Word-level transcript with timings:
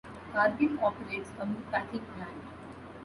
Cargill 0.33 0.83
operates 0.83 1.29
a 1.39 1.45
meatpacking 1.45 2.01
plant. 2.15 2.41